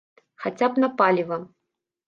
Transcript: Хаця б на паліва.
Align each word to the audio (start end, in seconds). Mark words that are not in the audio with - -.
Хаця 0.45 0.69
б 0.71 0.81
на 0.85 0.89
паліва. 1.03 1.41